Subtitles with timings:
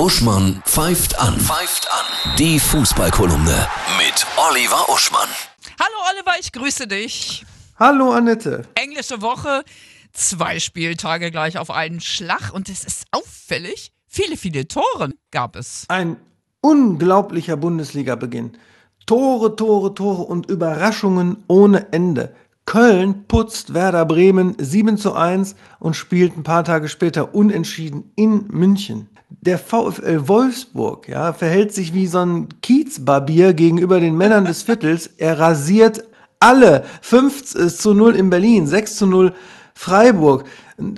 [0.00, 1.38] Uschmann pfeift an.
[1.38, 2.34] Pfeift an.
[2.38, 5.28] Die Fußballkolumne mit Oliver Uschmann.
[5.78, 7.44] Hallo Oliver, ich grüße dich.
[7.78, 8.62] Hallo Annette.
[8.76, 9.62] Englische Woche,
[10.14, 15.84] zwei Spieltage gleich auf einen Schlag und es ist auffällig, viele, viele Tore gab es.
[15.88, 16.16] Ein
[16.62, 18.56] unglaublicher Bundesliga-Beginn.
[19.04, 22.34] Tore, Tore, Tore und Überraschungen ohne Ende.
[22.64, 28.46] Köln putzt Werder Bremen 7 zu 1 und spielt ein paar Tage später unentschieden in
[28.48, 29.10] München.
[29.42, 35.08] Der VfL Wolfsburg ja, verhält sich wie so ein Kiezbarbier gegenüber den Männern des Viertels.
[35.16, 36.04] Er rasiert
[36.40, 36.84] alle.
[37.00, 39.32] 5 zu 0 in Berlin, 6 zu 0
[39.72, 40.44] Freiburg.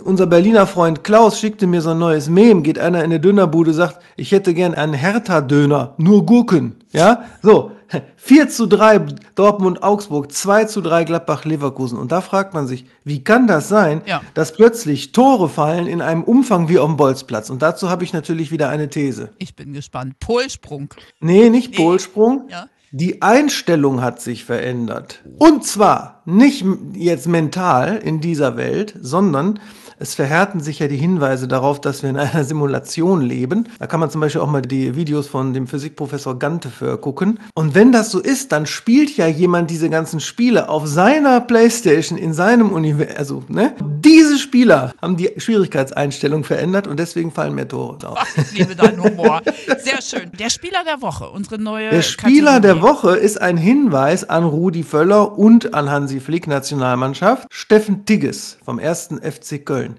[0.03, 2.65] Unser Berliner Freund Klaus schickte mir so ein neues Mem.
[2.65, 6.77] Geht einer in der Dönerbude, sagt, ich hätte gern einen Hertha-Döner, nur Gurken.
[6.93, 7.71] Ja, so.
[8.17, 9.01] 4 zu 3
[9.35, 11.99] Dortmund-Augsburg, 2 zu 3 Gladbach-Leverkusen.
[11.99, 14.23] Und da fragt man sich, wie kann das sein, Ja.
[14.35, 17.51] dass plötzlich Tore fallen in einem Umfang wie auf dem Bolzplatz?
[17.51, 19.31] Und dazu habe ich natürlich wieder eine These.
[19.39, 20.19] Ich bin gespannt.
[20.21, 20.89] Polsprung.
[21.21, 22.49] Nee, nicht Polsprung.
[22.51, 22.67] Ja.
[22.95, 25.23] Die Einstellung hat sich verändert.
[25.39, 29.61] Und zwar nicht jetzt mental in dieser Welt, sondern
[30.03, 33.69] es verhärten sich ja die Hinweise darauf, dass wir in einer Simulation leben.
[33.79, 37.39] Da kann man zum Beispiel auch mal die Videos von dem Physikprofessor Gante für gucken.
[37.55, 42.19] Und wenn das so ist, dann spielt ja jemand diese ganzen Spiele auf seiner Playstation
[42.19, 43.13] in seinem Universum.
[43.17, 43.75] Also, ne?
[43.81, 48.19] Diese Spieler haben die Schwierigkeitseinstellung verändert und deswegen fallen mehr Tore drauf.
[48.37, 49.43] Ich liebe deinen Humor.
[49.79, 50.33] Sehr schön.
[50.37, 52.93] Der Spieler der Woche, unsere neue Der Spieler der Kategorie.
[52.93, 57.47] Woche ist ein Hinweis an Rudi Völler und an Hansi Flick Nationalmannschaft.
[57.51, 59.11] Steffen Tigges vom 1.
[59.23, 59.92] FC Köln.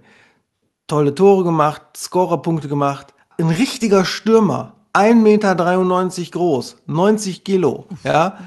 [0.87, 3.13] Tolle Tore gemacht, Scorerpunkte gemacht.
[3.37, 4.73] Ein richtiger Stürmer.
[4.93, 7.87] 1,93 Meter groß, 90 Kilo.
[8.03, 8.37] Ja.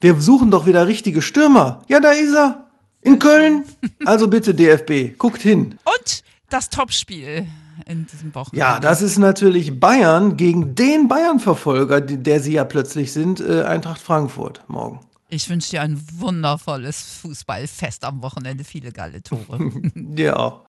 [0.00, 1.82] Wir suchen doch wieder richtige Stürmer.
[1.88, 2.66] Ja, da ist er.
[3.02, 3.64] In Köln.
[4.04, 5.78] Also bitte DFB, guckt hin.
[5.84, 7.46] Und das Topspiel
[7.86, 8.58] in diesem Wochenende.
[8.58, 14.00] Ja, das ist natürlich Bayern gegen den Bayern-Verfolger, der sie ja plötzlich sind, äh, Eintracht
[14.00, 15.00] Frankfurt morgen.
[15.28, 18.64] Ich wünsche dir ein wundervolles Fußballfest am Wochenende.
[18.64, 19.72] Viele geile Tore.
[20.36, 20.60] Auch.